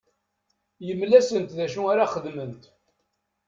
Yemla-asent 0.87 1.55
d 1.57 1.59
acu 1.65 1.81
ara 1.91 2.11
xedment. 2.13 2.63